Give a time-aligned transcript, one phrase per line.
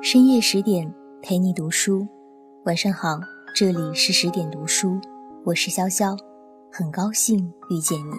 [0.00, 2.06] 深夜十点陪你读书，
[2.64, 3.18] 晚上好，
[3.54, 4.98] 这里是十点读书，
[5.44, 6.16] 我是潇潇，
[6.72, 8.14] 很高兴遇见你。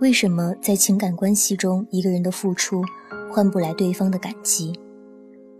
[0.00, 2.82] 为什么在情感关系中，一个人的付出
[3.30, 4.72] 换不来对方的感激，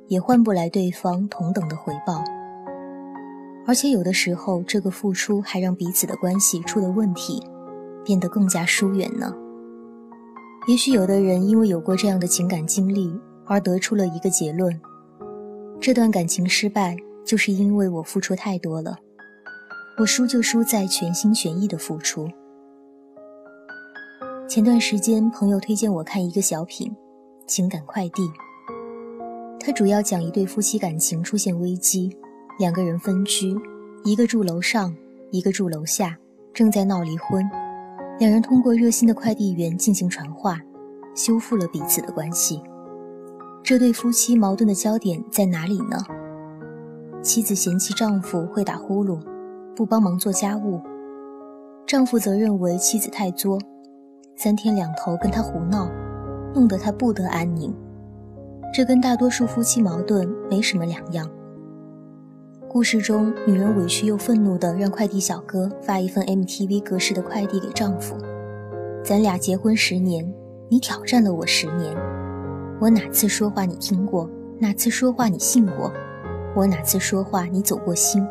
[0.08, 2.24] 也换不来对方同等的回报？
[3.66, 7.40] 而且有的时候，这个付出还让彼此的关系出了问题，
[8.04, 9.32] 变得更加疏远呢？
[10.66, 13.16] 也许有的人因为有过这样的情感经历。
[13.46, 14.78] 而得出了一个结论：
[15.80, 18.98] 这段感情失败，就是因为我付出太多了。
[19.98, 22.28] 我输就输在全心全意的付出。
[24.46, 26.90] 前段时间，朋友推荐我看一个小品
[27.46, 28.22] 《情感快递》，
[29.58, 32.14] 它主要讲一对夫妻感情出现危机，
[32.58, 33.56] 两个人分居，
[34.04, 34.94] 一个住楼上，
[35.30, 36.16] 一个住楼下，
[36.52, 37.42] 正在闹离婚。
[38.18, 40.60] 两人通过热心的快递员进行传话，
[41.14, 42.62] 修复了彼此的关系。
[43.66, 45.98] 这对夫妻矛盾的焦点在哪里呢？
[47.20, 49.18] 妻子嫌弃丈夫会打呼噜，
[49.74, 50.80] 不帮忙做家务；
[51.84, 53.58] 丈夫则认为妻子太作，
[54.36, 55.90] 三天两头跟他胡闹，
[56.54, 57.74] 弄得他不得安宁。
[58.72, 61.28] 这跟大多数夫妻矛盾没什么两样。
[62.68, 68.14] 故事中，女人委屈又愤怒地让快递小哥发一份 MTV 格式的快递给丈夫
[69.02, 70.32] ：“咱俩结婚十年，
[70.70, 71.92] 你挑战了我十年。”
[72.78, 74.28] 我哪次说话你听过？
[74.58, 75.90] 哪次说话你信过？
[76.54, 78.26] 我哪次说话你走过心？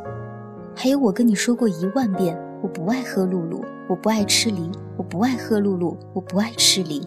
[0.75, 7.01] 还有我跟你说过一万遍，我不爱喝露露，我不爱吃梨，我不爱喝露露，我不爱吃梨，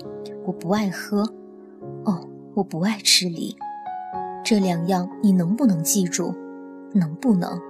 [0.44, 1.22] 我不爱喝。
[2.04, 3.56] 哦，我不爱吃梨。
[4.44, 6.34] 这两样你能不能记住？
[6.92, 7.60] 能不能？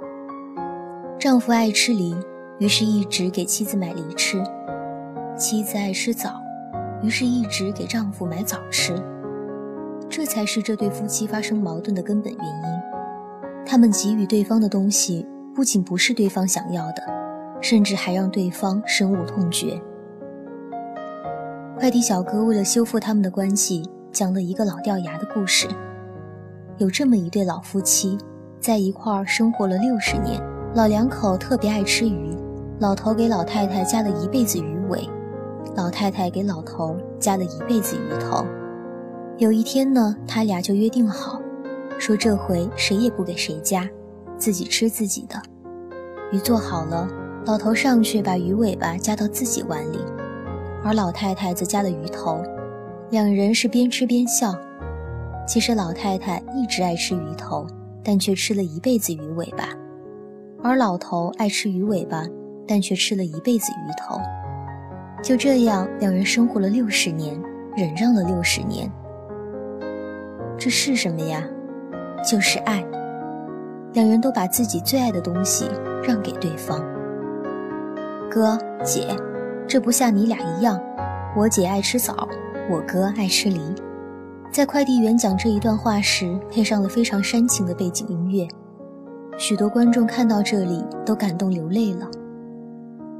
[1.18, 2.16] 丈夫爱吃梨，
[2.58, 4.38] 于是一直给妻子买梨吃；
[5.36, 6.40] 妻子爱吃枣，
[7.02, 8.94] 于是一直给丈夫买枣吃。
[10.10, 13.64] 这才是这对夫妻发生矛盾的根本原因。
[13.64, 17.02] 他们给予对方的东西，不仅不是对方想要的，
[17.60, 19.80] 甚至还让对方深恶痛绝。
[21.78, 25.68] 快递小哥为了修复他们的关系，讲了一个老掉牙的故事。
[26.78, 28.16] 有这么一对老夫妻，
[28.58, 30.40] 在一块儿生活了六十年，
[30.74, 32.36] 老两口特别爱吃鱼，
[32.80, 35.08] 老头给老太太加了一辈子鱼尾，
[35.76, 38.44] 老太太给老头加了一辈子鱼头。
[39.38, 41.40] 有一天呢，他俩就约定好，
[41.96, 43.88] 说这回谁也不给谁夹，
[44.36, 45.40] 自己吃自己的。
[46.32, 47.08] 鱼做好了，
[47.46, 50.00] 老头上去把鱼尾巴夹到自己碗里，
[50.82, 52.42] 而老太太则夹了鱼头。
[53.10, 54.52] 两人是边吃边笑。
[55.46, 57.64] 其实老太太一直爱吃鱼头，
[58.02, 59.68] 但却吃了一辈子鱼尾巴；
[60.64, 62.26] 而老头爱吃鱼尾巴，
[62.66, 64.18] 但却吃了一辈子鱼头。
[65.22, 67.40] 就这样，两人生活了六十年，
[67.76, 68.90] 忍让了六十年。
[70.58, 71.46] 这是什么呀？
[72.28, 72.84] 就是爱。
[73.94, 75.70] 两人都把自己最爱的东西
[76.02, 76.84] 让给对方。
[78.30, 79.16] 哥姐，
[79.66, 80.78] 这不像你俩一样，
[81.36, 82.28] 我姐爱吃枣，
[82.70, 83.60] 我哥爱吃梨。
[84.52, 88.46] 在快递员讲这一段话时，配上了非常煽情的背景音乐，
[89.38, 92.08] 许多观众看到这里都感动流泪了。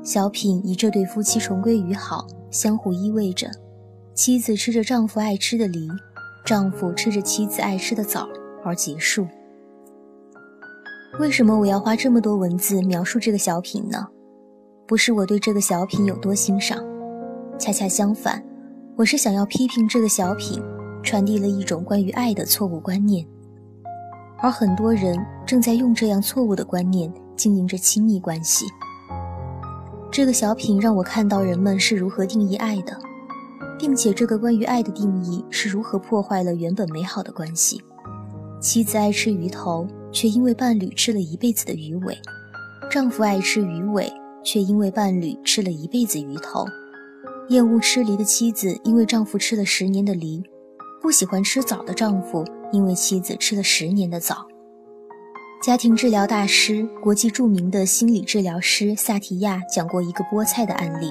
[0.03, 3.49] 小品以这对夫妻重归于好，相互依偎着，
[4.15, 5.88] 妻子吃着丈夫爱吃的梨。
[6.48, 8.26] 丈夫吃着妻子爱吃的枣
[8.64, 9.28] 而结束。
[11.20, 14.09] 为什么我要花这么多文字描述这个小品呢？
[14.87, 16.82] 不是我对这个小品有多欣赏，
[17.58, 18.42] 恰恰相反，
[18.97, 20.62] 我是想要批评这个小品
[21.03, 23.26] 传递了一种关于爱的错误观念，
[24.38, 28.64] 而很多人正在用这样错误的观念经营着亲密关系。
[30.10, 32.98] 这个小品让我看到人们是如何定义爱的。
[33.78, 37.81] 并且，这个关于爱的定义是如何破坏了原本美好的关系？
[38.61, 42.15] 妻子爱吃鱼头，却因为伴侣吃了一辈子的鱼尾；
[42.91, 44.12] 丈夫爱吃鱼尾，
[44.43, 46.67] 却因为伴侣吃了一辈子鱼头。
[47.50, 50.43] 厌恶吃梨的妻子，因为丈夫吃了十年的梨；
[51.00, 54.47] 不喜欢吃枣的丈夫，因为妻子吃了十年的枣。
[55.62, 61.11] 家庭治疗大师、国际著名的心理治疗师萨提亚讲过一个菠菜的案例。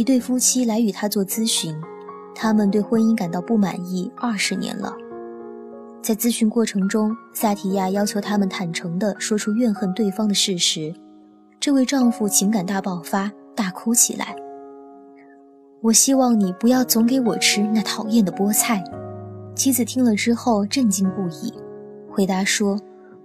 [0.00, 1.76] 一对夫妻来与他做咨询，
[2.34, 4.96] 他们对婚姻感到不满意二十年了。
[6.00, 10.90] 在咨询过程中，萨提亚要求他们坦诚地说出怨恨对方的事实。
[11.60, 14.34] 这位丈夫情感大爆发，大哭起来。
[15.82, 18.82] 我希望你不要总给我吃那讨厌的菠菜。
[19.54, 21.52] 妻子听了之后震惊不已，
[22.10, 22.80] 回答说：“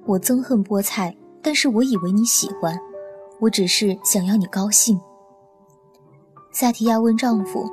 [0.06, 2.78] 我憎恨菠菜，但是我以为你喜欢，
[3.40, 5.00] 我只是想要你高兴。”
[6.58, 7.70] 萨提亚问丈夫：“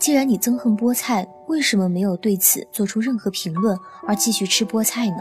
[0.00, 5.18] 既然你憎恨菠菜，为什么没有对此做出任何评论，而继续吃菠菜呢？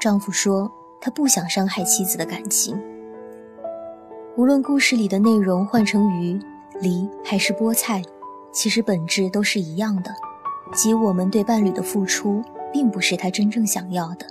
[0.00, 0.68] 丈夫说
[1.00, 2.76] 他不想伤害妻子的感情。
[4.36, 6.36] 无论故事里的内容换成鱼、
[6.80, 8.02] 梨还是菠菜，
[8.50, 10.10] 其实本质都是一样的，
[10.74, 12.42] 即我们对伴侣的付出，
[12.72, 14.26] 并不是他真正想要的。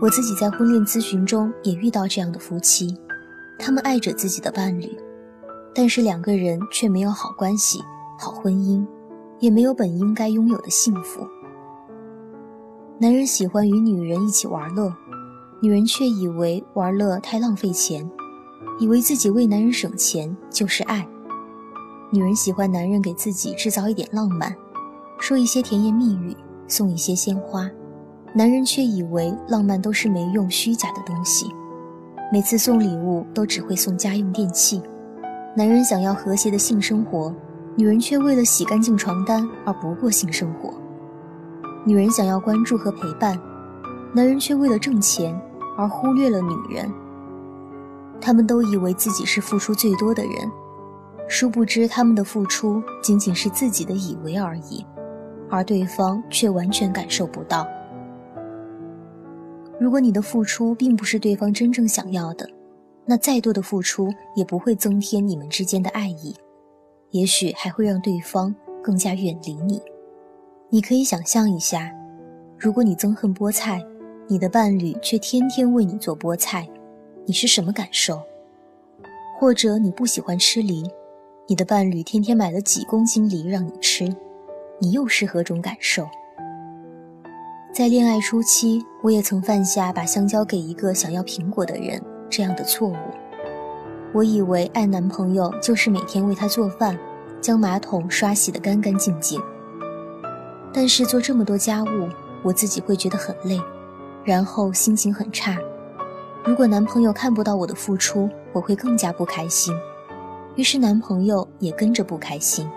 [0.00, 2.98] 我自己在婚恋咨询中也遇到这样的夫妻，
[3.58, 4.98] 他们爱着自己的伴侣，
[5.76, 7.84] 但是两个人却没有好关系、
[8.18, 8.82] 好婚姻，
[9.40, 11.28] 也没有本应该拥有的幸福。
[12.98, 14.90] 男人喜欢与女人一起玩乐，
[15.60, 18.10] 女人却以为玩乐太浪费钱。
[18.78, 21.06] 以为自己为男人省钱就是爱，
[22.10, 24.54] 女人喜欢男人给自己制造一点浪漫，
[25.18, 26.34] 说一些甜言蜜语，
[26.66, 27.70] 送一些鲜花，
[28.34, 31.50] 男人却以为浪漫都是没用虚假的东西，
[32.32, 34.82] 每次送礼物都只会送家用电器。
[35.56, 37.34] 男人想要和谐的性生活，
[37.76, 40.74] 女人却为了洗干净床单而不过性生活。
[41.82, 43.40] 女人想要关注和陪伴，
[44.12, 45.34] 男人却为了挣钱
[45.78, 46.92] 而忽略了女人。
[48.20, 50.32] 他们都以为自己是付出最多的人，
[51.26, 54.84] 殊不知他们的付出仅仅是自己的以为而已，
[55.48, 57.66] 而对方却完全感受不到。
[59.80, 62.46] 如果你的付出并不是对方真正想要的，
[63.06, 66.34] 那再多的付出也不会增添你们之间的爱意，
[67.10, 69.80] 也许还会让对方更加远离你。
[70.68, 71.92] 你可以想象一下，
[72.58, 73.80] 如果你憎恨菠菜，
[74.26, 76.68] 你的伴侣却天天为你做菠菜。
[77.24, 78.20] 你是什么感受？
[79.38, 80.88] 或者你不喜欢吃梨，
[81.46, 84.12] 你的伴侣天天买了几公斤梨让你吃，
[84.80, 86.08] 你又是何种感受？
[87.72, 92.96] 在恋爱初期，我也曾犯下把香蕉给一个想要苹果的人这样的错误。
[94.12, 96.98] 我以为爱男朋友就是每天为他做饭，
[97.40, 99.40] 将马桶刷洗得干干净净。
[100.72, 102.08] 但是做这么多家务，
[102.42, 103.60] 我自己会觉得很累，
[104.24, 105.56] 然后心情很差。
[106.44, 109.74] 如果男朋友看不到我的付出，我会更加不开心，
[110.54, 112.70] 于是男朋友也跟着不开心。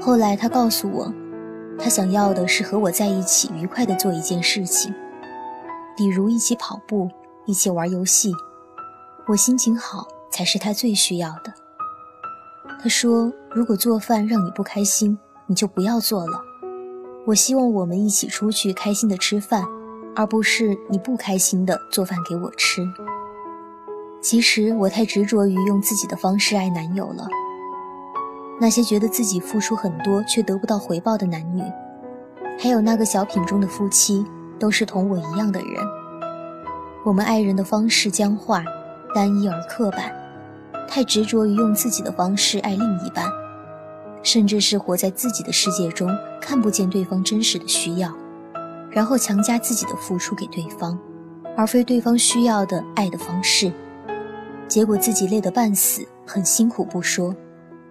[0.00, 1.12] 后来他告诉我，
[1.78, 4.94] 他想要的是和我在一起愉快的做一件事情，
[5.96, 7.10] 比如一起跑步，
[7.50, 8.32] 一起玩游戏。
[9.26, 11.52] 我心情好才是他最需要的。
[12.80, 16.40] 他说，如果做饭让你不开心，你就不要做了。
[17.26, 19.64] 我希望我们一起出去开心的吃饭。
[20.16, 22.82] 而不是你不开心的做饭给我吃。
[24.20, 27.28] 其实我太执着于用自己的方式爱男友了。
[28.60, 31.62] 那些觉得自己付出很多却得不到回报的男女，
[32.58, 34.26] 还有那个小品中的夫妻，
[34.58, 35.99] 都是同我一样的人。
[37.02, 38.62] 我们爱人的方式僵化、
[39.14, 40.12] 单一而刻板，
[40.86, 43.24] 太执着于用自己的方式爱另一半，
[44.22, 46.10] 甚至是活在自己的世界中，
[46.42, 48.12] 看不见对方真实的需要。
[48.90, 50.98] 然后强加自己的付出给对方，
[51.56, 53.72] 而非对方需要的爱的方式，
[54.68, 57.34] 结果自己累得半死，很辛苦不说，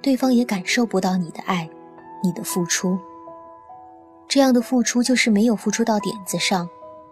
[0.03, 1.67] 对方也感受不到你的爱，
[2.23, 2.99] 你的付出。
[4.27, 6.69] 这样的付出就是没有付出到点子上，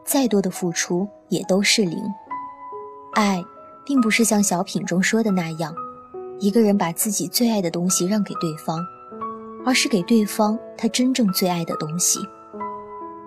[0.07, 2.01] 再多的付出也都是零。
[3.13, 3.43] 爱，
[3.85, 5.75] 并不是像小品中说的那样，
[6.39, 8.79] 一个人把自己最爱的东西让给对方，
[9.65, 12.19] 而是给对方他真正最爱的东西。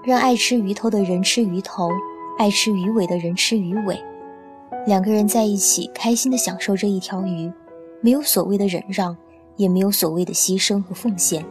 [0.02, 1.90] 让爱吃鱼头的人吃鱼头，
[2.38, 4.02] 爱吃鱼尾的人吃鱼尾，
[4.87, 7.52] 两个人在一起开心的享受这一条鱼，
[8.00, 9.14] 没有所谓的忍让，
[9.57, 11.45] 也没有所谓的牺牲和奉献，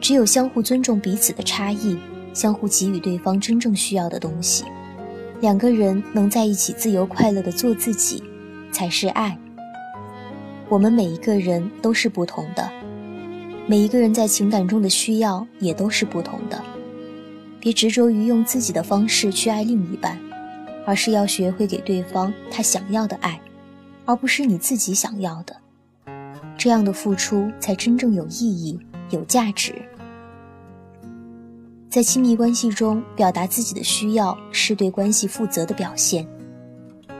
[0.00, 1.98] 只有相互尊重彼此的差异，
[2.32, 4.64] 相互给予对方真正需要的东西，
[5.40, 8.22] 两个人能在一起自由快乐的做自己，
[8.70, 9.36] 才是爱。
[10.68, 12.70] 我们每一个人都是不同的，
[13.66, 16.62] 每一个人在情感中的需要也都是不同的。
[17.60, 20.18] 别执着于用自己的方式去爱另一半，
[20.86, 23.40] 而是要学会给对方他想要的爱，
[24.04, 25.54] 而不是你自己想要的。
[26.58, 28.78] 这样的付出才真正有意义、
[29.10, 29.74] 有价值。
[31.92, 36.26] 在亲密关系中，表达自己的需要是对关系负责的表现，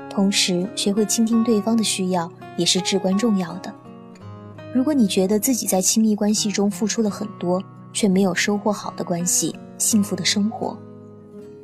[0.09, 2.27] 同时学会倾听对方的需要
[2.57, 3.71] 也是至关重要的。
[4.75, 7.63] 如果你觉得自己在亲密关系中付出了很多，
[7.93, 10.75] 却没有收获好的关系，幸福的生活，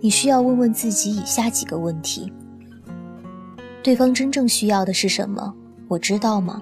[0.03, 2.31] 你需要问问自己以下几个问题：
[3.83, 5.55] 对方真正需要的是什么？
[5.89, 6.61] 我知道吗？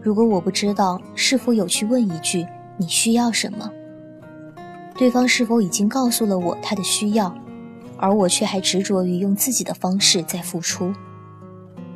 [0.00, 2.46] 如果我不知道，是否有去问一句
[2.78, 3.68] 你需要什么？
[5.00, 7.34] 对方是否已经告诉了我他的需要，
[7.96, 10.92] 而我却还执着于用自己的方式在付出？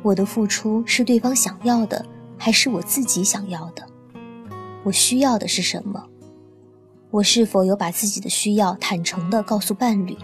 [0.01, 2.03] 我的付出是对方想要的，
[2.35, 3.85] 还是我自己想要的？
[4.83, 6.03] 我需要的是什么？
[7.11, 10.17] 我是否有把自己的需要坦诚地告诉伴侣？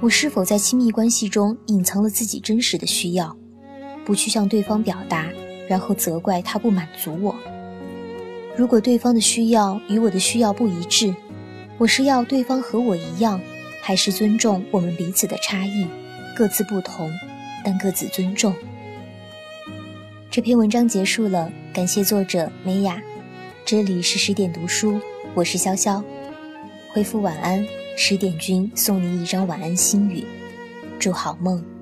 [0.00, 3.36] 我是否在亲密关系中隐藏了自己真实的需要，
[4.06, 5.28] 不去向对方表达，
[5.68, 7.34] 然后责怪他不满足我？
[8.56, 11.14] 如果对方的需要与我的需要不一致，
[11.76, 13.40] 我是要对方和我一样，
[13.80, 15.86] 还是尊重我们彼此的差异，
[16.36, 17.10] 各自不同，
[17.64, 18.54] 但各自尊重？
[20.30, 23.02] 这篇文章结束了，感谢作者美雅。
[23.64, 25.00] 这里是十点读书，
[25.34, 26.00] 我是潇潇。
[26.92, 27.66] 回复晚安，
[27.96, 30.24] 十点君送你一张晚安心语，
[31.00, 31.73] 祝好梦。